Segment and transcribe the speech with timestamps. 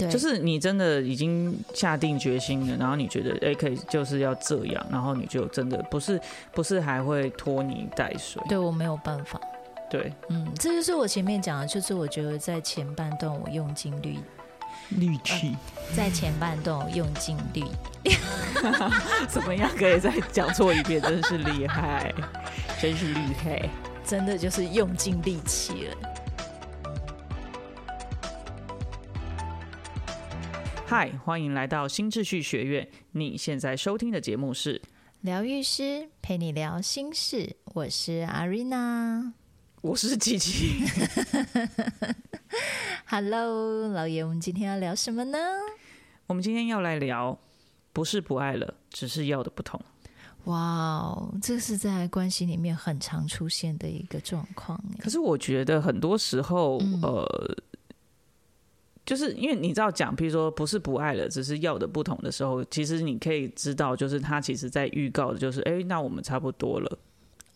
[0.00, 6.20] 对，就是你真的已经下定决心了，然后你觉得哎、可以就是要这样，然后你就真的不是
[6.52, 9.40] 不是还会拖泥带水，对我没有办法。
[9.90, 14.20] 对，嗯，这就是我前面讲的，就是我觉得在前半段我用尽力，
[14.90, 15.56] 力气、
[15.96, 17.64] 在前半段我用尽力，
[19.28, 21.02] 怎么样可以再讲错一遍？
[21.02, 22.14] 真是厉害，
[22.80, 23.68] 真是厉害。
[24.06, 25.96] 真的就是用尽力气了。
[30.90, 32.88] 嗨，欢迎来到新秩序学院。
[33.12, 34.82] 你现在收听的节目是，
[35.20, 39.32] 疗愈师陪你聊心事，我是阿瑞娜。
[39.82, 40.82] 我是琪琪。
[43.06, 45.38] Hello，老爷，我们今天要聊什么呢？
[46.26, 47.38] 我们今天要来聊，
[47.92, 49.80] 不是不爱了，只是要的不同。
[50.46, 54.82] 哇哦，这是在关系里面很常出现的一个状况。
[54.98, 57.56] 可是我觉得很多时候，嗯呃，
[59.10, 66.98] 就是因为你知道讲，比如说不是不爱了，只是要的不同的时候，其实你可以知道，就是他其实在预告的就是，哎、那我们差不多了。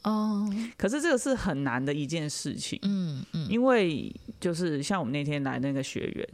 [0.02, 6.28] 哦，可是这个是很难的一件事情，嗯嗯，因为就是像我们那天来那个学员，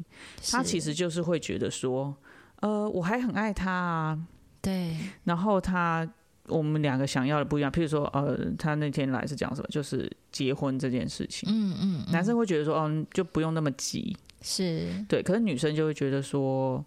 [0.50, 2.16] 他其实就是会觉得说，
[2.60, 4.18] 呃，我还很爱他啊，
[4.62, 6.10] 对，然后他
[6.46, 12.12] 我们两个想要的不一样，譬如说，呃，他那天来是讲什么，就是结婚这件事情，嗯嗯，嗯。
[12.12, 14.88] 男生会觉得说，哦，就不用那么急，是。
[15.08, 16.84] 对，可是女生就会觉得说，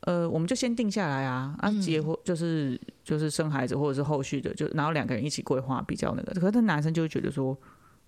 [0.00, 1.80] 呃，我们就先定下来啊，啊，嗯。
[1.80, 7.56] 结婚就是就是生孩子或者是后续的，就然后两个人一起规划比较那个，可是他男生就会觉得说，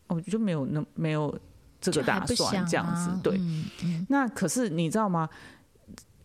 [0.08, 1.38] 哦，就没有那没有
[1.80, 4.06] 这个打算这样子啊，对，嗯嗯。
[4.08, 5.28] 那可是你知道吗？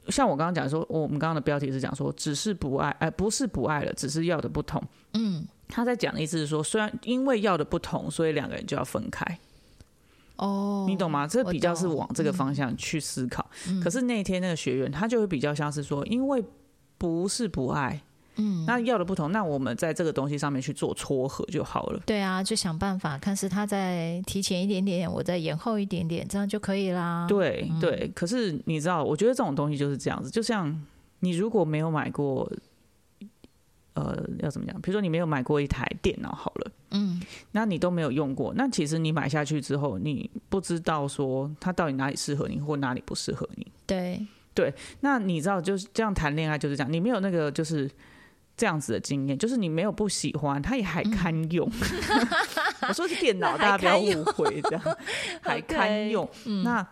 [0.09, 4.81] 像我刚刚讲说，我们刚刚的标题是讲说，只是不爱，哎、不是不爱了，只是要的不同。
[5.16, 9.38] 嗯，他在讲的意思是说，虽然因为要的不同，所以两个人就要分开，
[10.38, 11.27] 哦，你懂吗？
[11.27, 13.47] 这比较是往这个方向去思考。
[13.67, 16.43] 嗯可是那天那个学员，他就会比较像是说，因为
[16.97, 18.02] 不是不爱，
[18.38, 22.02] 嗯，那要的不同，那我们在这个东西上面去做撮合就好了。
[22.05, 27.25] 对啊，就想办法看是他再提前一点点，我再延后一点点，这样就可以啦。
[27.27, 30.83] 对嗯对，可是你知道，我觉得这种东西就是这样子，就像
[31.19, 32.52] 你如果没有买过，
[33.97, 34.80] 呃，要怎么讲？
[34.80, 37.19] 比如说你没有买过一台电脑好了，嗯，
[37.52, 43.65] 那你都没有用过，那其实你买下去之后，你不知道说它到底哪里适合你，或哪里不适合你。
[43.87, 47.89] 对对，那你知道，就是这样谈恋爱就是这样，你没有那个就是
[48.55, 51.67] 这样子的经验，就是你没有不喜欢，它也还堪用。
[52.87, 54.81] 我说是电脑，大家不要误会，这样
[55.41, 56.30] 还堪用。
[56.45, 56.87] 嗯，那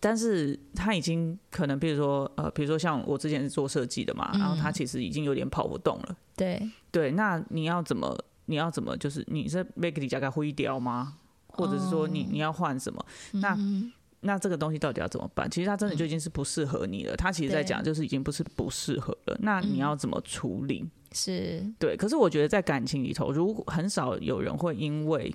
[0.00, 6.16] 但是他已经可能，比如说呃，比如说像我之前是做设计的嘛，然后他嗯其实已经有点跑不动了。
[6.36, 8.16] 对，对，那你要怎么？
[8.46, 8.96] 你要怎么？
[8.96, 11.16] 就是你是 make 你加个灰雕吗？
[11.48, 13.04] 或者是说你、哦你要换什么？
[13.32, 15.48] 那嗯那这个东西到底要怎么办？
[15.50, 17.14] 其实他真的就已经是不适合你了。
[17.16, 19.36] 他其实在对讲，就是已经不是不适合了。
[19.40, 20.88] 那你嗯要怎么处理？
[21.12, 25.34] 是，对，可是我觉得在感情里头，如果很少有人会因为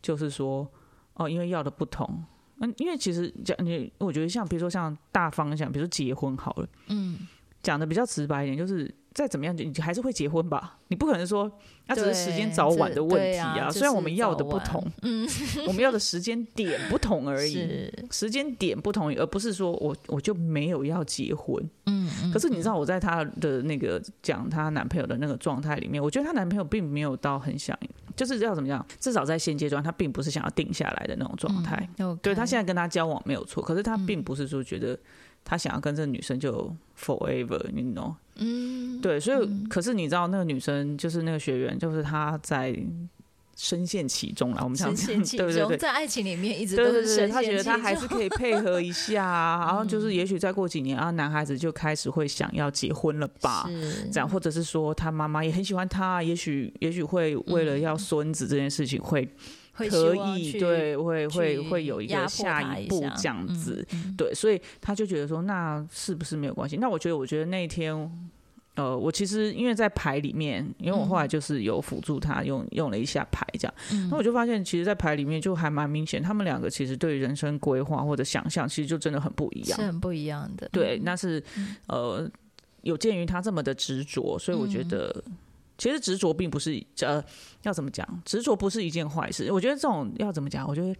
[0.00, 0.66] 就是说
[1.14, 2.24] 哦，因为要的不同，
[2.60, 7.18] 嗯，因为其实讲你，我觉得像比如说像大方向，比如说结婚好了，嗯，
[7.62, 10.78] 讲的比较直白一点，就是再怎么样，你还是会结婚吧？
[10.88, 11.50] 你不可能说
[11.86, 15.28] 那只是时间早晚的问题对啊虽然我们要的不同，嗯，
[15.66, 17.92] 我们要的时间点不同而已。
[18.10, 21.62] 时间点不同，而不是说我我就没有要结婚。
[21.86, 27.78] 嗯嗯，可是你知道我在她的那个讲她男朋友的那个状态里面，我觉得她男朋友并没有到很想，
[28.18, 31.88] 就是要怎么样，至少在现阶段，他并不是想要定下来的那种状态。
[31.98, 34.98] 嗯，对他现在在跟他交往没有错，可是他并不是说觉得
[35.44, 38.14] 他想要跟这个女生就 forever，你 know？
[38.34, 42.76] 嗯，对，所以、嗯可是你知道那个女生就是那个学员，就是她在
[43.60, 44.60] 深陷其中了。
[44.62, 45.76] 我们常讲， 对对对。
[45.76, 53.68] 在爱情里面一直都是深他觉得陷其中他还是可以配合一下啊，然后就 是嗯也许再过几年啊，男孩子就开始会想要结婚了吧，
[54.12, 59.28] 这样，或者是说他妈妈也很喜欢他，也许也许会为了要孙子这件事情会
[59.74, 66.76] 会可以对，会会会有一个下一步这样子，嗯对，所以他就觉得说，那是不是没有关系？
[66.76, 68.08] 那我觉得，我觉得那一天。
[68.78, 79.84] 呃，我其实因为在牌里面，因为我后来就是有辅助他用用了一下牌这样，嗯那我就发现，其实，在牌里面就还蛮明显，他们两个其实对于人生规划或者想象，其实就真的很不一样是。
[79.84, 81.42] 很不一样的，对，嗯那是
[81.88, 82.30] 呃，
[82.82, 85.24] 有鉴于他这么的执着，所以我觉嗯得，
[85.76, 87.20] 其实执着并不是呃，
[87.62, 89.50] 要怎么讲，执着不是一件坏事。
[89.50, 90.94] 我觉得这种要怎么讲，我觉得。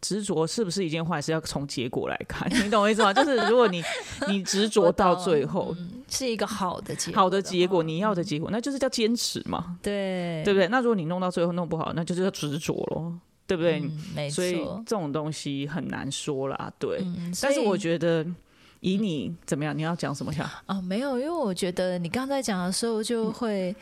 [0.00, 1.32] 执着是不是一件坏事？
[1.32, 3.12] 要从结果来看， 你懂我意思吗？
[3.12, 3.82] 就是如果你
[4.28, 10.66] 你执着到最后，嗯是一个好的结果好的结果，你要的结果，那就是叫坚持嘛，对对不对？
[10.68, 13.12] 那如果你弄到最后弄不好，那就是叫执着咯，
[13.46, 13.80] 对不对？
[13.80, 14.54] 嗯没所以，
[14.86, 17.00] 这种东西很难说啦，对。
[17.02, 18.24] 嗯，但是我觉得，
[18.80, 19.76] 以你怎么样？
[19.76, 20.62] 你要讲什么呀？
[20.66, 23.74] 哦，没有，因为我觉得你刚才讲的时候，就会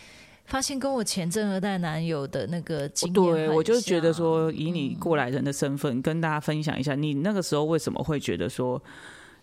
[0.46, 8.80] 发现跟我前正二代男友的那个经验对，我就觉得像说，以你过来人的身份，跟大家分享一下，你那个时候为什么会觉得说，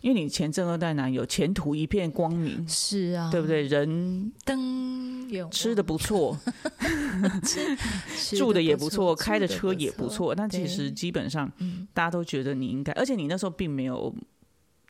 [0.01, 3.47] 因为你前正二代男友前途一片光明，是啊，对不？
[3.47, 3.63] 对？
[3.63, 6.37] 人灯有吃的不错，
[8.37, 14.13] 住的也不不错，开的得车也不错，但其对实基本上嗯，大家都觉得你应该，而且你那时候并没有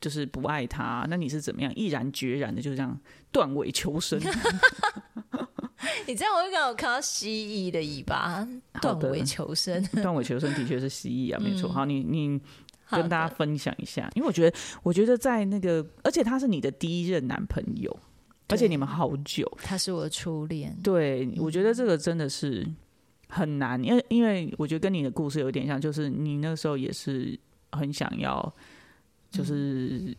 [0.00, 2.98] 就是不爱他，那你是怎么样毅然决然的就这样
[3.32, 4.20] 断尾求生？
[6.06, 8.46] 你这样我就刚好看到蜥蜴的尾巴，
[8.80, 9.82] 断尾求生。
[10.02, 11.68] 断尾求生的确是蜥蜴啊，没错。
[11.70, 11.72] 嗯。
[11.72, 12.40] 好，你你
[12.90, 17.98] 跟大家分享一下，因为我觉得，我觉得在那个，而且他是你的第一任男朋友，
[18.48, 22.64] 而且你们好久，他是我的初恋，对我觉得这个真的是
[23.28, 27.36] 很难，因为因为我觉得跟你的故事有点像，就是你那时候也是
[27.72, 28.54] 很想要，
[29.30, 30.16] 就是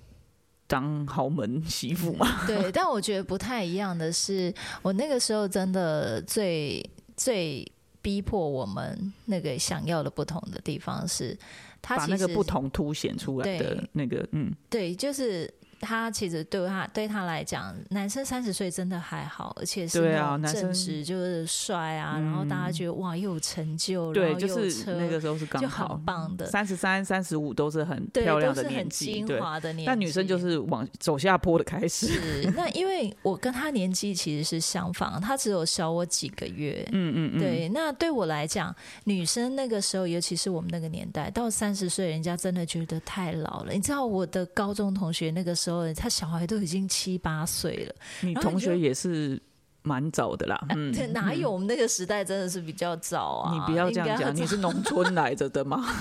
[0.68, 6.84] 当豪门媳妇嘛， 对，但我觉得不太一样的是，我那个时候真的最
[7.16, 7.66] 最
[8.02, 11.38] 逼迫我们那个想要的不同的地方是，
[11.82, 29.40] 他其实把那个不同凸显出来的那个，嗯，对，就是他其实对他对他来讲，男生三十岁真的还好，而且是正啊男生直，就是帅啊，然后大家觉得哇又有成就，然对，后就是那个时候是刚就好很棒的，三十三、三十五都是很对，漂亮都是很的年纪，精对。
[29.40, 29.86] 华的年纪。
[29.86, 36.88] 但女生就是往走下坡的开始，是那因为我跟他年纪其实是相仿，他只有小我几个月。
[36.92, 38.74] 嗯嗯嗯，对，那对我来讲，
[39.04, 43.74] 女生那个时候，尤其是我们那个年代，到三十岁，人家真的觉得太老了。
[43.74, 49.42] 你知道，我的高中同学那个时候，他小孩都已经七八岁了，你然后你就同学也是
[49.84, 51.52] 蛮早的啦，嗯， 这哪有？
[51.52, 53.54] 我们那个时代真的是比较早啊！
[53.54, 55.86] 你不要这样讲，你是农村来着的吗？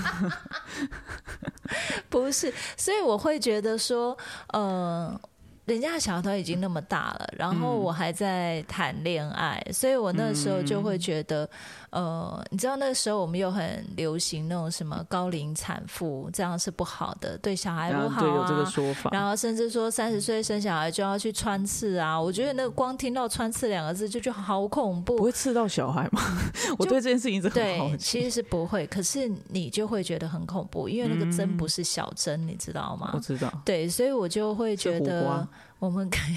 [2.09, 4.17] 不是，所以我会觉得说，
[4.53, 5.19] 呃，
[5.65, 11.49] 人家小孩都已经那么大了，然后嗯我还在谈恋爱，所以我那时候就会觉得，
[11.95, 18.65] 呃，你知道那个时候我们又很流行那种什么高龄产妇，这样是不好的，对小孩不好后对有这个啊。
[18.69, 25.23] 说法，然后甚至说三十岁生小孩就要去穿刺啊，我觉得那个光听到“穿刺”两个字就觉得好恐怖不。
[25.23, 26.21] 会刺到小孩吗？
[26.77, 28.19] 我对这件事情一直很好对，奇。
[28.19, 33.11] 其实是不会，可是你就会觉得很恐怖，因为那个针嗯不是小针，你知道吗？
[33.13, 35.47] 我知道，对，所以我就会觉得瓜，
[35.77, 36.35] 我们可以，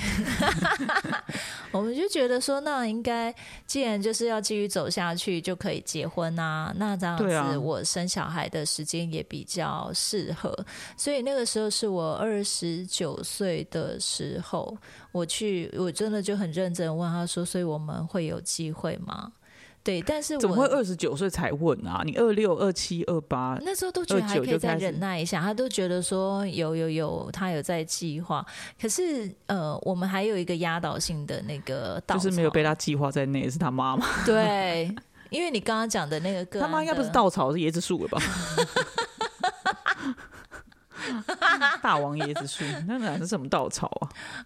[1.73, 3.35] 我们就觉得说，那应该
[3.67, 6.75] 既然就是要继续走下去，就可以结婚啊。
[6.77, 10.55] 那这样子，我生小孩的时间也比较适合。
[10.97, 14.77] 所以那个时候是我二十九岁的时候，
[15.13, 19.33] 我去，我真的就很认真问他说，所以我们会有机会吗？
[19.89, 22.03] 对，但是我怎么会二十九岁才问啊？
[22.05, 28.45] 你二六、二七、二八，那时候都觉得还可以再就忍耐一下，他都觉得说有有有，他有在计划。
[28.79, 34.05] 可是呃，我们还有一个压倒性的那个稻就是没有被他计划在内，是他妈妈。
[34.27, 34.95] 对，
[35.31, 38.21] 因为你刚刚讲的那个个他妈应该不是稻草，是椰子树了吧？
[41.81, 43.98] 大王椰子树，那哪是什么稻草啊？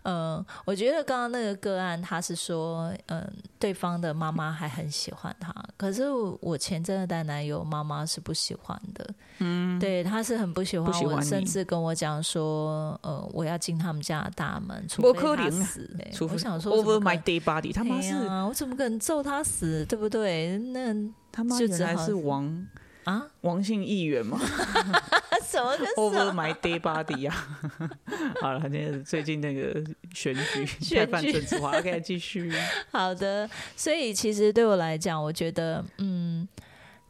[0.02, 3.26] 嗯，我觉得刚刚那个个案，他是说，嗯，
[3.58, 6.10] 对方的妈妈还很喜欢他，可是
[6.40, 9.08] 我前阵的带男友妈妈是不喜欢的，
[9.38, 20.58] 嗯，对，他是很不喜欢我，甚至跟我讲说，呃，我要进他们家的大门，除不非他死，除非我想说 over my 能 day body，他妈哎是呀我怎么可能揍他死，对不对？
[20.58, 20.94] 那
[21.30, 22.66] 他妈就只好原来是王
[23.04, 24.38] 啊，王姓议员吗
[25.44, 27.60] 什么跟 什，over？my day body 啊。
[28.40, 29.82] 好了，那个最近那个
[30.14, 32.52] 选举太选举泛政治化，OK，继续。
[32.90, 36.46] 好的，所以其实对我来讲，我觉得，嗯，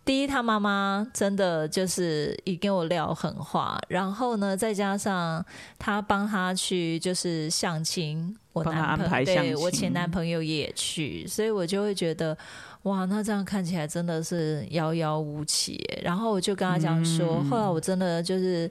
[0.05, 5.45] 第一，他妈妈真的就是已跟我撂狠话，然后呢，再加上
[5.79, 12.37] 他帮他去就是相亲，我男朋排相亲对我前男朋友也去，所以我就会觉得。
[12.85, 15.81] 哇，那这样看起来真的是遥遥无期。
[16.03, 18.71] 然后我就跟他讲说，嗯后来我真的就是，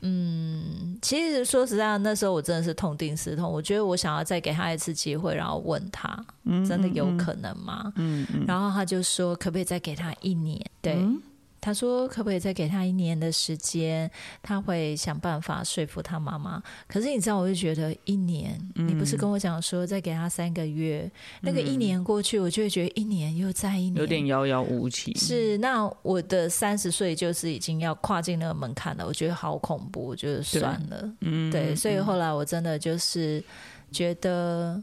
[0.00, 7.92] 嗯，其实说实在，那时候我真的是痛定思痛，我觉得我想要再给他一次机会，然后问他，嗯真的有可能吗？
[7.96, 10.60] 嗯嗯，然后他就说，可不可以再给他一年？
[10.82, 11.22] 对，嗯
[11.64, 14.10] 他说可不可以再给他一年的时间？
[14.42, 16.62] 他会想办法说服他妈妈。
[16.86, 21.10] 可是你知道，我就觉得一年，嗯你不是跟我讲说再给他三个月？
[21.40, 25.14] 那个一年过去，我就会觉得一年又再一年，有点遥遥无期。
[25.14, 33.42] 是，那我的三十岁就是已经要跨进那个门槛了，我觉得好恐怖，我觉得算了，嗯，对，所以后来我真的就是
[33.90, 34.82] 觉得，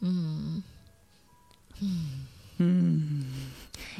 [0.00, 0.62] 嗯
[1.80, 3.50] 嗯嗯，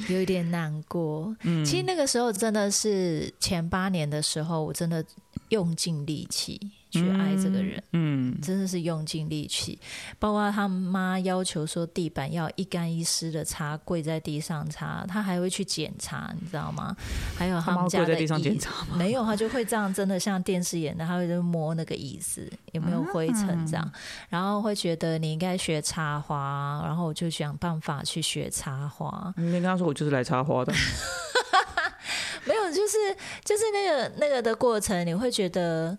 [0.09, 1.35] 有一点难过。
[1.43, 5.05] 嗯其实那个时候真的是前八年的时候，我真的
[5.49, 6.61] 用尽力气，
[6.93, 9.79] 去爱这个人，嗯，真的是用尽力气。
[10.19, 16.95] 包括他妈要求说地板要一干一湿的擦，跪在地上擦，他还会去检查，你知道吗？
[17.37, 18.97] 还有他们家的跪在地上检椅查吗？
[18.97, 23.93] 没有，他就会这样，真的像电视演的，他会就摸那个椅子有没有灰尘这样，
[24.29, 29.33] 然后会觉得你应该学插花，然后我就想办法去学插花。
[29.37, 30.73] 你跟他说我就是来插花的，
[32.45, 32.97] 没有，就是
[33.45, 35.97] 就是那个那个的过程，你会觉得，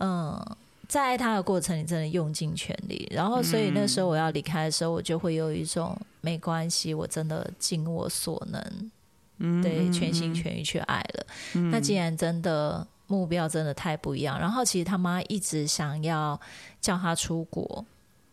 [0.00, 0.56] 嗯，
[0.88, 3.08] 在爱他的过程，你真的用尽全力。
[3.10, 8.90] 然后，所以那时候我要离开的时候，我就会有一种没关系，我真的尽我所能，
[9.38, 11.26] 嗯，对，全心全意去爱了。
[11.70, 16.40] 那既然真的目标真的太不一样，然后其实他妈一直想要
[16.80, 17.84] 叫他出国。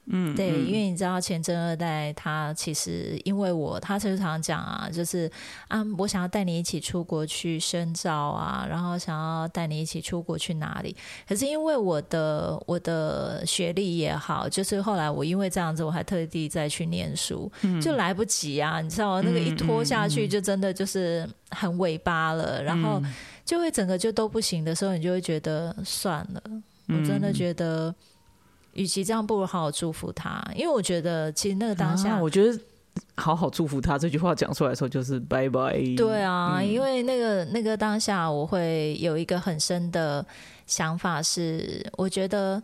[0.07, 0.67] 嗯，对，嗯。
[0.67, 5.31] 因为你知道前真二代他其实因为我，他就常常讲啊，就是
[5.67, 10.95] 啊，我想要带你一起出国去深造啊，然后想要带你一起出国去哪里。
[11.27, 23.01] 可是因为我的我的学历也好，就是后来我因为这样子，我还特地再去念书，就来不及啊，你知道那个一拖下去，就真的就是很尾巴了，然后
[23.45, 26.43] 就会整个就都不行的时候，你就会觉得算了，
[26.89, 27.93] 我真的觉得。
[28.73, 32.59] 与其这样，不如好好祝福他，因为我觉得其实那个当下，啊我觉得
[33.15, 35.79] 好好祝福他这句话讲出来的时候就是拜拜。
[35.95, 40.25] 对啊，嗯因为那个那个当下，我会有一个很深的
[40.67, 42.61] 想法是，我觉得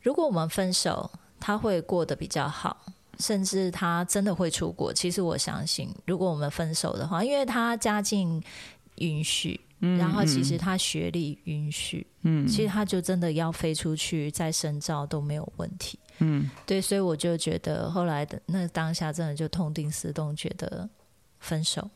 [0.00, 2.76] 如果我们分手，他会过得比较好，
[3.18, 4.92] 甚至他真的会出国。
[4.92, 8.42] 其实我相信，如果我们分手的话，因为他家境
[8.96, 9.60] 允许，
[9.98, 12.46] 然后其实他学历允许，嗯。
[12.46, 15.98] 其实他就真的要飞出去再深造都没有问题。
[16.18, 20.88] 嗯，对，所以我就觉得后来的那当下真的就痛定思痛，觉得
[21.40, 21.90] 分手。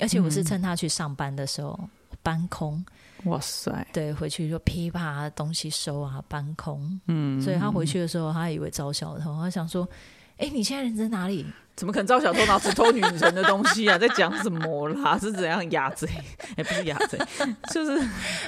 [0.00, 1.78] 而且我是趁他去上班的时候
[2.20, 2.84] 搬空，
[3.26, 9.88] 哇塞，对，回去就噼啪东西收啊搬空，嗯，所以他回去的时候，他以为招小偷，他想说
[10.38, 13.98] ：“哎、你现在人在哪里？”怎么可能招小偷拿只偷女人的东西啊？
[13.98, 15.18] 在讲什么啦？
[15.18, 16.08] 是怎样哑贼？
[16.56, 17.18] 哎、不是哑贼，
[17.72, 18.00] 就是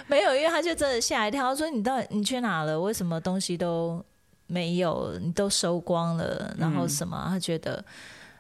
[0.06, 2.80] 没有，因为他就真的吓一跳，他说：“你到底你去哪了？
[2.80, 4.04] 为什么东西都
[4.47, 5.18] 没有？
[5.21, 6.54] 你都收光了？
[6.59, 7.85] 然后什么？”他觉得。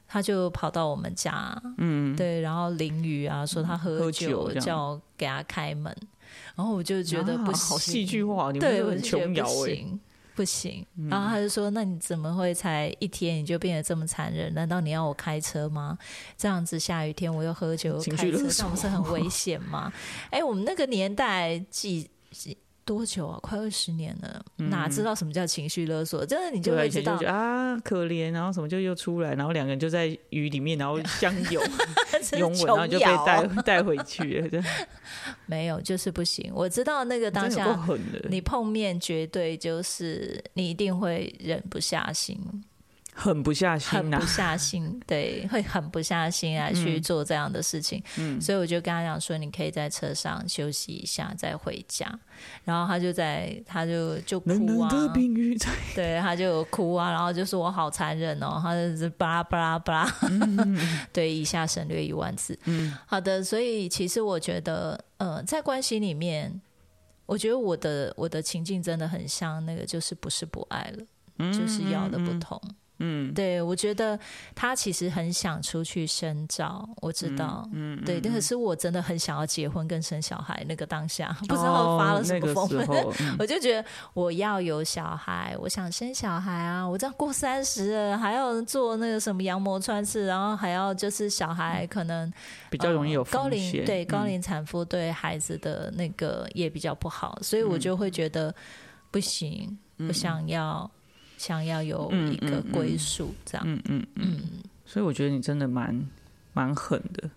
[0.08, 5.92] 他就跑到我们家，嗯，对，然后淋雨啊，说他喝喝酒叫我给他开门，
[6.54, 9.98] 然后我就觉得不啊行，好戏剧化，你们对，都很我就觉得琼瑶哎，
[10.36, 10.86] 不行。
[11.08, 14.52] 然后他就说：“那你怎么会才一天你就变得这么残忍？
[14.52, 15.98] 难道你要我开车吗？
[16.36, 19.90] 这样子下雨天我又喝酒又开车，情绪勒这样不是很危险吗？”
[20.30, 23.38] 哎，我们那个年代几几多久啊？
[23.42, 26.24] 快二十年了，哪知道什么叫情绪勒索？
[26.24, 27.20] 真的你就会知道。
[27.26, 31.62] 啊可怜，然后什么就又出来，然后两个人就在雨里面，然后相拥
[32.38, 34.62] 拥吻，然后就被带哦带回去了，
[35.46, 36.50] 没有，就是不行。
[36.54, 37.78] 我知道那个当下
[38.30, 42.40] 你碰面绝对就是你一定会忍不下心，
[43.18, 48.02] 狠不下心啊狠不，下心，对，会狠不下心来去做这样的事情。
[48.18, 52.06] 嗯所以我就跟他讲说，你可以在车上休息一下再回家。
[52.64, 54.90] 然后他就在，他就就哭啊
[55.94, 60.12] 对，他就哭啊，然后就说我好残忍哦，他就是巴拉巴拉巴拉，
[61.10, 62.58] 对，以下省略一万字。
[62.66, 66.60] 嗯好的，所以其实我觉得，呃，在关系里面，
[67.24, 72.60] 我觉得我的我的情境真的很像那个，就是不是不爱了，就是要的不同。
[72.98, 74.18] 嗯，对，我觉得
[74.54, 80.64] 他其实很想出去深造，我知道，嗯，对，但可是我真的很想要结婚跟生小孩。
[80.66, 82.68] 那个当下不知道发了什么疯，
[83.38, 86.88] 我就觉得我要有小孩，我想生小孩啊！
[86.88, 92.32] 我这样过三十了，还要做那个什么羊膜穿刺，然后还要就是小孩可能
[92.70, 94.28] 比较容易有呃高龄对高嗯。
[94.28, 98.54] 龄产妇对孩子的那个也比较不好，所以我就会觉得
[99.10, 100.90] 不行，我想要
[101.36, 103.64] 想要有嗯一个归属，这样。
[103.66, 104.42] 嗯嗯嗯，嗯，
[104.84, 106.08] 所以我觉得你真的蛮
[106.52, 107.30] 蛮狠的，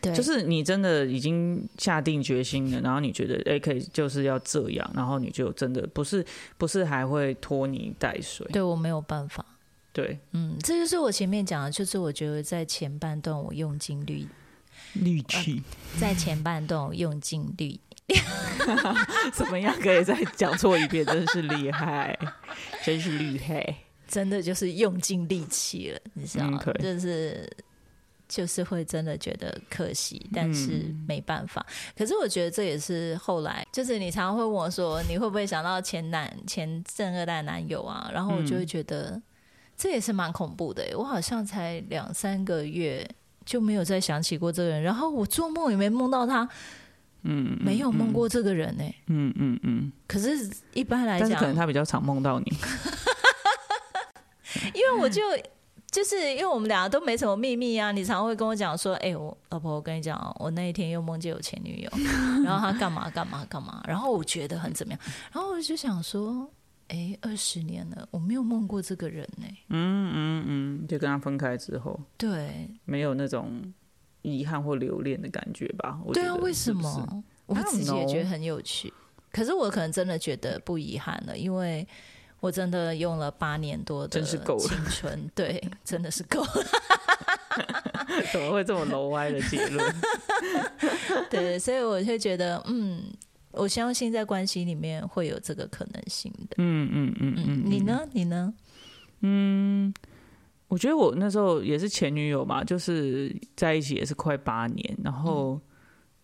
[0.00, 6.24] 对，就是你真的已经下定决心了，然后你觉得哎、可以就是要这样，然后你就真的不是
[6.56, 9.44] 不是还会拖泥带水，对我没有办法。
[9.92, 14.28] 对，嗯，这就是我前面讲的，就是我觉得在前半段我用尽力，
[14.94, 15.60] 力气。
[15.98, 17.80] 在前半段我用尽力，
[19.32, 21.04] 怎么样可以再讲错一遍？
[21.06, 22.18] 真是厉害，
[22.84, 23.74] 真是厉害，
[24.06, 26.60] 真的就是用尽力气了，你知道吗？
[26.66, 27.50] 嗯就是
[28.28, 31.66] 就是会真的觉得可惜，但是没办法。
[31.96, 38.08] 可是我觉得这也是后来，就是你常常会问我说，你会不会想到前男前正二代男友啊？
[38.14, 39.20] 然后我就会觉得、
[39.76, 40.94] 这也是蛮恐怖的耶。
[40.94, 43.04] 我好像才两三个月
[43.44, 46.48] 就没有再想起过这个人，然后我做梦也没梦到他。
[47.22, 52.46] 嗯，没有梦过这个人呢、嗯嗯嗯，可是，一般来讲但是可，能他比较常梦到你。
[54.74, 55.22] 因为我就
[55.90, 61.90] 就是因为我们俩都没什么秘密啊，你常会跟我讲说，哎、我老婆，我跟你讲哦，我那一天又梦见我前女友，
[62.44, 65.00] 然后她干嘛干嘛干嘛，然后我觉得很怎么样，
[65.32, 66.48] 然后我就想说，
[66.88, 72.68] 哎、二十年了，我没有梦过这个人呢、嗯嗯嗯，就跟他分开之后，对。
[72.84, 73.72] 没有那种
[74.22, 75.98] 遗憾或留恋的感觉吧？
[76.04, 77.24] 我对啊，为什是是么？
[77.46, 78.92] 我自己也觉得很有趣，
[79.32, 81.86] 可是我可能真的觉得不遗憾了，因为。
[82.42, 86.64] 我真的用了八年多的真是够青春， 对，真的是够了。
[88.32, 89.94] 怎么会这么楼歪的结论？
[91.28, 93.02] 对，所以我就觉得，嗯，
[93.50, 96.54] 我相信在关系里面会有这个可能性的。
[96.56, 98.08] 嗯嗯嗯嗯，嗯，你呢？
[98.12, 98.54] 你呢？
[100.70, 105.60] 我觉得我那时候也是前女友嘛，就是在一起也是快八年，然后，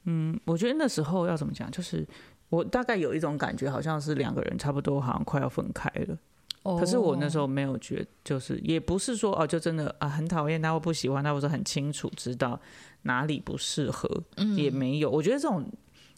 [0.05, 2.07] 嗯我觉得那时候要怎么讲，就是
[2.49, 6.17] 我大概有一种感觉，好像是两个人差不多好像快要分开了。
[6.63, 12.61] 哦可是我那时候没有觉就是也不是说哦，就真的啊很讨厌他或不喜欢他，或者很清楚知道
[13.03, 15.11] 哪里不适合，嗯也没有。
[15.11, 15.69] 我觉得这种，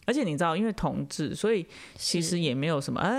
[0.09, 1.63] 而且你知道，因为同志，所以
[1.95, 3.09] 其实也没有什么啊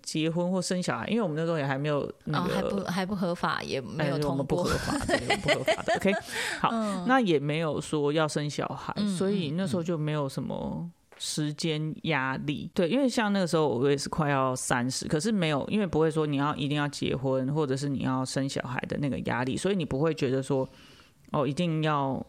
[0.00, 2.54] 结婚或生小孩，因为我们那时候也还没有那哦，个。
[2.54, 4.70] 还不还不合法，也没有通过们不合。
[4.78, 4.92] 法
[5.42, 5.94] 不合法的。
[5.98, 6.12] OK，
[6.60, 6.70] 好，
[7.08, 10.88] 那也没有说要生小孩，嗯所以那时候就没有什么
[11.18, 12.70] 时间压力。
[12.72, 20.68] 对，因为像那个时候我也是快要三十，可是没有，因为不会说你要一定要结婚，或者是你要生小孩的那个压力，所以你不会觉得说
[21.32, 22.24] 哦，一定要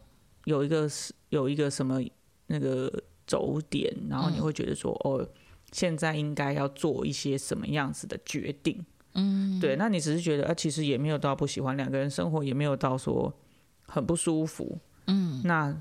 [0.45, 0.89] 有一个
[1.29, 2.01] 有一个什么
[2.47, 2.91] 那个
[3.27, 5.27] 轴点，然后你会觉得说、哦，
[5.71, 8.83] 现在应该要做一些什么样子的决定。
[9.13, 13.33] 嗯，对，那你只是觉得啊，其实也没有到不喜欢两个人生活，也没有到说
[13.87, 15.75] 很不舒服，嗯，那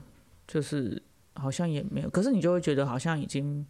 [0.49, 1.03] 就是
[1.35, 3.67] 好像也没有，可是你就会觉得好像已经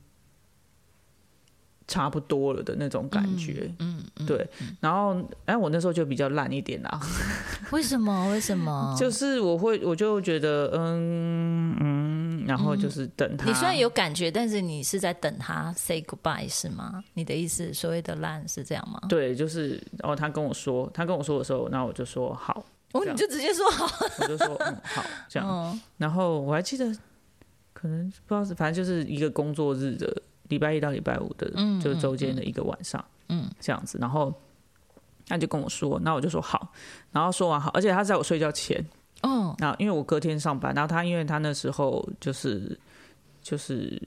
[1.88, 4.48] 差不多了的那种感觉，嗯，对。
[4.80, 7.00] 然后，哎，我那时候就比较烂一点啦，
[7.72, 8.28] 为什么？
[8.30, 8.94] 为什么？
[8.98, 11.85] 就是我会，我就觉得，嗯嗯，
[12.46, 13.46] 然后就是等他。
[13.46, 17.02] 你虽然有感觉，但是你是在等他 say goodbye 是吗？
[17.14, 19.00] 你的意思，所谓的烂是这样吗？
[19.08, 23.86] 对，就是哦，他跟我说，他跟我说的时候，那我就说好，哦，你就直接说好。
[24.20, 25.48] 我就说嗯好这样。
[25.48, 26.86] 嗯然后我还记得，
[27.72, 33.98] 可能不知道是，反正就是一个工作日的礼拜一到礼拜五的，嗯就是周间的一个晚上，嗯，这样子。
[34.00, 34.32] 然后
[35.26, 36.72] 他就跟我说，那我就说好。
[37.10, 38.84] 然后说完好，而且他在我睡觉前，
[39.26, 42.78] 哦，然后因为我隔天上班，然后他因为他那时候就是
[43.42, 44.00] 就是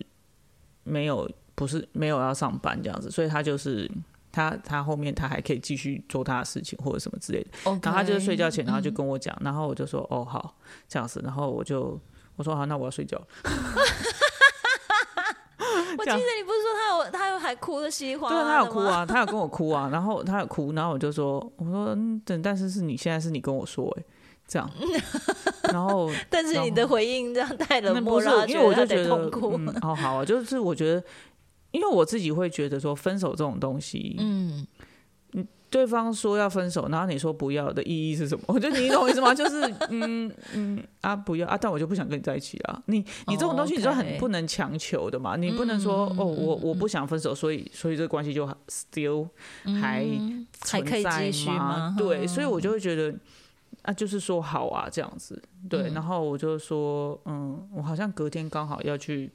[0.84, 3.89] 没有不是没有要上班这样子，所以他就是。
[4.32, 10.55] 他他后面他还可以继续做他的事情或者什么之类的然后他就是睡觉前，然后就嗯跟我讲，然后我就说哦好
[10.88, 11.99] 这样子，然后我就
[12.36, 13.25] 我说好，那我要睡觉了。
[15.97, 24.03] 我记得你不是说他有他有还哭的稀里哗对，他有，哭啊，他有跟我哭啊，然后他有哭，然后我就说我说嗯，等，但是是你现在是你跟我说哎、
[24.49, 24.69] 这样，
[25.71, 29.53] 然后 但是你的回应这样太那冷漠，不是让他因为我就觉得得痛苦。
[29.57, 31.03] 嗯，哦好啊，就是我觉得，
[31.71, 34.65] 因为我自己会觉得说分手这种东西，嗯，
[35.69, 38.43] 对方说要分手，然后你说不要的意义是什么？
[38.49, 39.35] 我觉得你懂我意思吗？
[39.35, 42.81] 就是嗯嗯啊不要啊，但我就不想跟你在一起啊。
[42.88, 49.27] 你你这种东西你就很不能强求的嘛，你不能说、哦我我不想分手，所以所以这个关系就 still
[49.79, 51.93] 还嗯还可以继续吗？
[51.95, 53.13] 对，所以我嗯就会觉得
[53.83, 55.93] 啊，就是说好啊这样子，对，嗯。
[55.93, 59.31] 然后我就说嗯，我好像隔天刚好要去。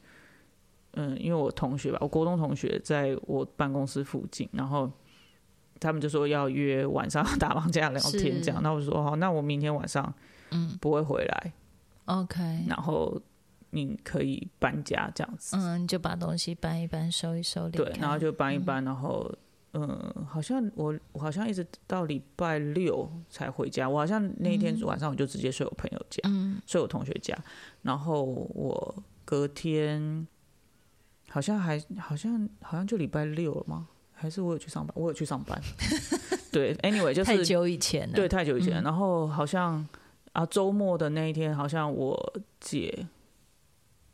[0.96, 4.88] 嗯，因为我同学吧，我国中同学在我办公室附近，然后
[5.80, 10.14] 他们就说要约晚上 打麻将聊天这样，那我就说好，那我明天晚上
[10.52, 10.78] 嗯。
[10.80, 11.52] 不会回来
[12.04, 13.20] ，OK，然后
[13.70, 19.28] 你可以搬家这样子，嗯，你就把东西搬一搬，收一收，对，然后就搬一搬，然后
[19.74, 27.36] 嗯，好像我我好像一直到礼拜六才回家，我好像那一天晚上我就直接睡我朋友家，嗯睡我同学家，
[27.82, 30.26] 然后我隔天
[31.28, 33.88] 好像还好像好像就礼拜六了吗？
[34.12, 34.94] 还是我有去上班？
[34.96, 35.60] 我有去上班。
[36.52, 38.80] 对，anyway 就是太久以前了，对，太久以前。
[38.80, 39.84] 嗯然后好像
[40.32, 43.06] 啊，周末的那一天，好像我姐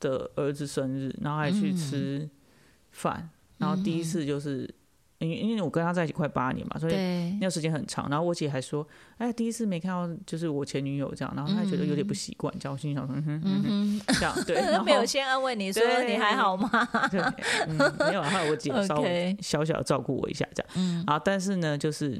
[0.00, 2.30] 的儿子生日，然后还去嗯吃
[2.92, 3.28] 饭。
[3.58, 4.68] 然后第一次就是，
[5.20, 6.94] 因为因为我跟他在一起快八年嘛，所以
[7.40, 8.08] 那，个时间很长。
[8.08, 8.86] 然后我姐还说
[9.18, 14.56] ：“哎，第一次没看到就是我前女友这样。”然后她觉得有点不习惯，这样我心里想说：“嗯哼，嗯哼，嗯这样对。
[14.72, 16.68] ”然，后没有先安慰你说对你还好吗？
[17.10, 17.20] 对，
[17.68, 20.72] 嗯，没有，还有我姐稍微 小小的照顾我一下这样。
[20.76, 22.18] 嗯然后但是呢，就是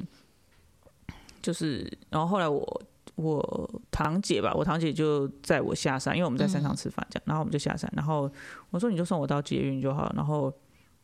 [1.41, 2.81] 就是，然后后来我
[3.15, 8.31] 我堂姐吧，我堂姐就载我下山，因为我们在山上吃饭，这样，然后我们就下山，然后
[8.69, 10.53] 我说你就送我到捷运就好，然后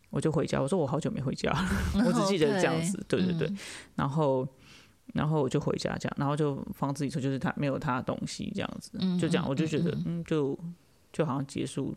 [0.10, 0.62] 我就回家。
[0.62, 1.60] 我说我好久没回家了，
[2.06, 3.52] 我只记得这样子，对对对，
[3.96, 4.48] 然后
[5.14, 10.58] 然后我就回家这样，然后就放自己车，就是他没有他的东西这样子，就这样，我就觉得嗯，就
[11.12, 11.96] 就好像结束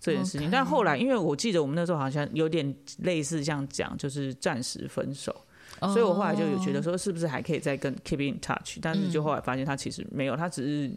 [0.00, 0.50] 这件事情。
[0.50, 5.34] 但后来，因为我记得我们那时候好像有点类似这样讲，就是暂时分手。
[5.80, 8.78] 所以我后来就有觉得说，是不是还可以再跟 keep in touch？
[8.80, 10.94] 但是就后来发现他其实没有，他只是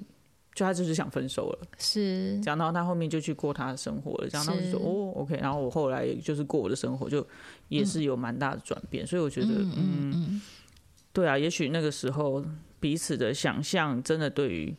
[0.57, 2.41] 就他就是想分手了，是。
[2.41, 4.43] 然后他后面就去过他的生活了，这样。
[4.47, 5.37] 然后就说哦，OK。
[5.37, 7.23] 然后我后来就是过我的生活，就
[7.67, 9.05] 也是有蛮大的转变。
[9.05, 10.41] 所以我觉得，嗯，
[11.13, 12.43] 对啊，也许那个时候
[12.79, 14.75] 彼此的想象真的对于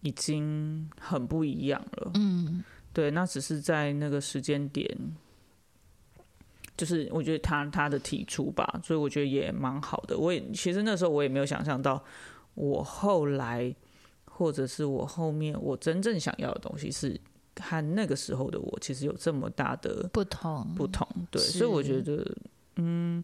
[0.00, 2.10] 已经很不一样了。
[2.14, 4.96] 嗯，对，那只是在那个时间点。
[6.74, 10.16] 就是我觉得他他的提出吧，所以我觉得也蛮好的。
[10.16, 12.02] 我也其实那时候我也没有想象到，
[12.54, 13.72] 我后来
[14.34, 17.20] 或者是我后面我真正想要的东西是
[17.60, 21.06] 和那个时候的我其实有这么大的不同不同。
[21.30, 22.26] 对，所以我觉得，
[22.76, 23.22] 嗯，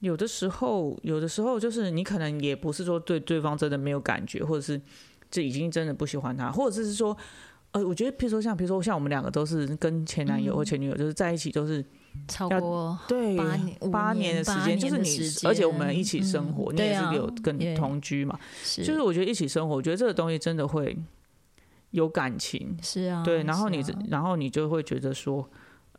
[0.00, 4.80] 有的时候有的时候就是你可能也不是说对对方真的没有感觉，或者是
[5.30, 7.16] 这已经真的不喜欢他，或者是说，
[7.72, 11.84] 呃，我觉得比如说像比如说像我们两个都是跟前男友或前女友就是在一起都是。
[12.28, 15.08] 超过对八年八年的时间，就是你，
[15.48, 18.38] 而且我们一起生活，你也是有跟同居嘛，
[18.76, 20.96] 就是我觉得一起生活，我觉得这个东西真的会
[21.90, 25.48] 有感情，是啊，对，然后你，然后你就会觉得说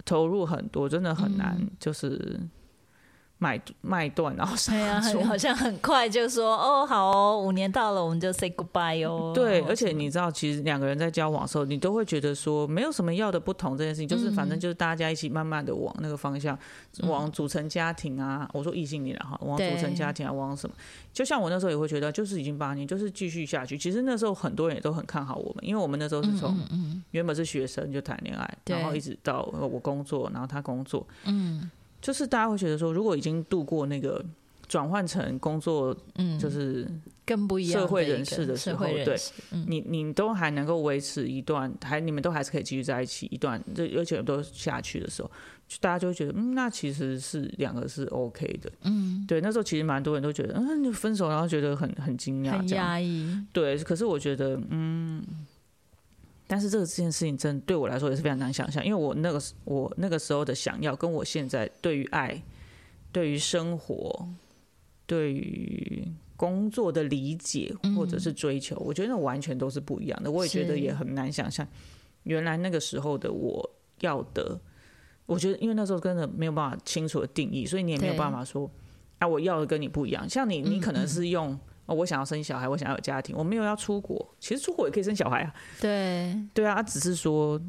[0.04, 2.40] 投入很多，真的很难，就是。
[3.38, 9.34] 卖卖断，然后对啊， 好像很快就说哦，好哦，五年到了，我们就 say goodbye 哦。
[9.36, 16.58] 对，而且你知道，其实两个人在交往的时候，你都会觉得说没有什么要的不同这件事情，就是反正就是大家一起慢慢的往那个方向，
[17.04, 18.50] 往组成家庭啊。
[18.54, 20.76] 我说异性恋哈，往组成家庭啊，往什么？
[21.12, 23.78] 就像我那时候也会觉得，就是已经八年，就是继续下去。
[23.78, 26.58] 其实那时候很多人也都很看好我们，因为我们那时候是从
[27.12, 31.70] 原本是学生就谈恋爱，然后一直到我工作，然后他工作，嗯。
[32.06, 34.24] 就是大家会觉得说，如果已经度过那个
[34.68, 36.88] 转换成工作，嗯，就是
[37.26, 39.18] 更不一样社会人士的时候，对，
[39.66, 45.32] 你你都还能够维持一段，还你们都还是可以继续在一起一段，这而且都下去的时候，
[45.80, 55.24] 大家就会觉得，嗯，那其实是两个是 OK 的，嗯，对，那时候其实蛮多人都觉得，嗯，就分手，然后觉得很很惊讶，很压抑，对，可是我觉得，嗯。
[56.48, 62.40] 但是这个这件事情真对我来说也是非常难想象，因为我那个我那个时候的想要，跟我现在对于爱、
[63.12, 64.28] 对于生活、
[65.08, 70.30] 对于工作的理解或者是追求，我觉得那完全都是不一样的。
[70.30, 71.68] 我也觉得也很难想象，
[72.24, 73.68] 原来那个时候的我
[74.02, 74.60] 要的，
[75.26, 78.70] 我觉得因为那时候真的没有办法清楚的定义，所以你也没有办法说，
[79.18, 80.30] 啊，我要的跟你不一样。
[80.30, 81.60] 像你，你可能是用。
[81.86, 84.36] 哦，我想要生小孩，我想要有家庭，我没有要出国。
[84.40, 85.54] 其实出国也可以生小孩啊。
[85.80, 87.62] 对，对啊，只是说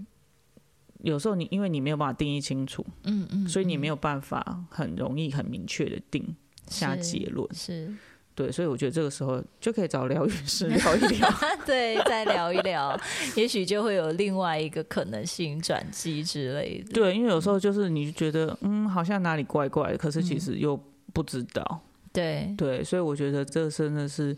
[1.03, 6.35] 有时候你因为你没有办法定义清楚，嗯嗯，所以你没有办法很容易很明确的定
[6.69, 7.47] 下结论。
[7.55, 7.95] 是，
[8.35, 11.29] 对，所以我觉得这个时候就可以找疗愈师 聊一聊，
[11.67, 12.99] 对，再聊一聊，
[13.37, 16.93] 也许就会有另外一个可能性转机之类的。
[16.93, 20.79] 对，因为有时候就是你觉得嗯，好像哪里怪怪的，可是其实又
[21.13, 21.83] 不知道。
[22.17, 24.37] 对对，所以我觉得这真的是，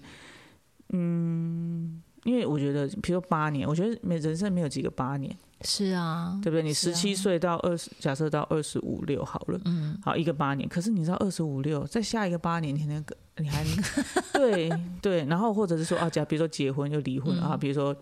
[0.91, 6.63] 嗯，因为我觉得，比如说八年，我觉得没人生没有几个八年，是啊，对不对？
[6.63, 13.65] 你十七岁到二十，假设到二十五六好了，嗯，好一个八年，可是你知道二十五六，再下一个八年，你那个你还
[14.35, 14.69] 对
[15.01, 17.97] 对，然后或者是说啊，假比如说结婚又离婚啊，比如说。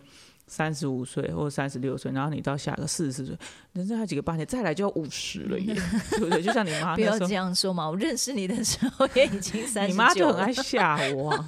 [0.49, 3.37] 三十五岁或者三十六岁，然后你到下个四十四岁，
[3.73, 5.75] 人生还有几个八年，再来就要五十了耶，
[6.13, 6.41] 对不对？
[6.41, 7.89] 就像你妈，不要这样说嘛！
[7.89, 11.45] 我认识你的时候也已经 三十，你妈就很爱 吓我，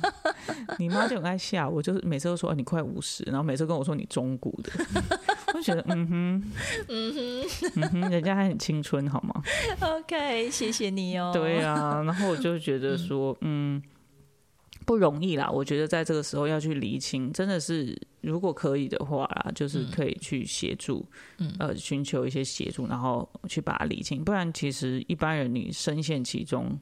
[0.78, 4.72] 你妈就很爱吓我，就是每次都说你快五十，然后每次跟我说你中古的，
[5.48, 6.42] 我就觉得嗯哼，
[6.88, 9.42] 嗯哼，嗯哼，人家还很青春好吗
[9.80, 11.30] ？OK，谢谢你哦。
[11.32, 13.80] 对啊，然后我就觉得说，嗯。
[14.88, 21.04] 不容易啦，我觉得在这个时候要去厘清，真的是如果可以的话啦，就是可以去协助，
[21.58, 24.24] 呃，寻求一些协助，然后去把它理清。
[24.24, 26.74] 不然，其实一般人你深陷其中，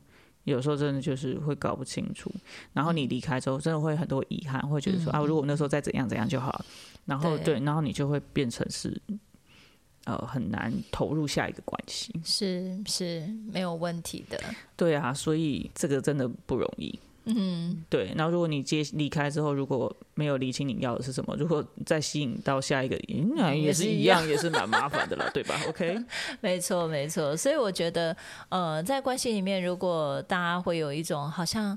[0.45, 2.33] 有时候真的就是会搞不清楚。
[2.73, 6.65] 然后你离开之后，真的会很多遗憾，会觉得说啊，如果那时候再怎样怎样就好。
[7.07, 8.97] 然后对，然后你就会变成是，
[10.05, 12.15] 呃，很难投入下一个关系。
[12.25, 14.41] 是是没有问题的。
[14.77, 16.97] 对啊，所以这个真的不容易。
[17.27, 18.13] 嗯，对。
[18.17, 25.99] 然后如果你接离开之后，如果没有理清你要的是什么，如果再吸引到下一个，嗯，也是一样，也是蛮麻烦的了，对吧？OK，
[26.41, 27.37] 没错，没错。
[27.37, 28.17] 所以我觉得，
[28.49, 31.77] 呃，在关系里面，如果大家会有一种好像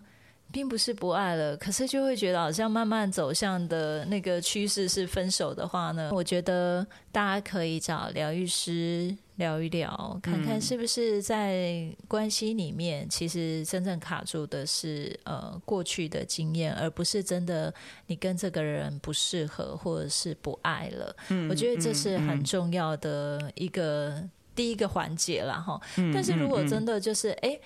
[0.52, 17.74] 并不是不爱了，可是就会觉得好像慢慢走向的那个趋势是分手的话呢，我觉得大家可以找疗愈师聊一聊，看看是不是在关系里面，其实真正卡住的是呃过去的经验，而不是真的
[18.06, 21.16] 你跟这个人不适合或者是不爱了。
[21.50, 24.22] 我觉得这是很重要的一个
[24.54, 25.82] 第一个环节了哈。
[26.14, 27.60] 但是如果真的就是哎。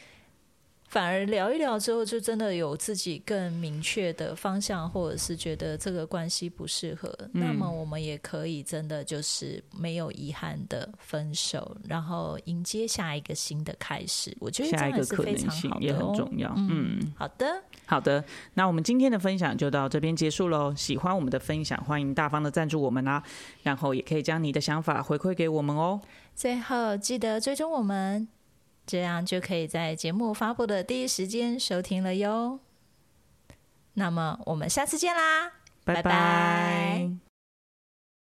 [0.94, 14.38] 反而聊一聊之后，就真的有自己更明确的方向，或者是觉得这个关系不适合，那么我们也可以真的就是没有遗憾的分手，然后迎接下一个新的开始。
[14.40, 16.54] 我觉得下一个可能性也很重要。
[16.56, 18.24] 嗯，好的，好的。
[18.54, 20.76] 那我们今天的分享就到这边结束喽。
[20.76, 23.24] 喜欢我们的分享，欢迎大方的赞助我们啦，
[23.64, 26.00] 然后也可以将你的想法回馈给我们哦。
[26.36, 28.28] 最后记得追踪我们。
[28.86, 32.60] 这样就可以在节目发布的第一时间收听了哟。
[33.94, 35.52] 那么我们下次见啦，
[35.84, 37.33] 拜拜。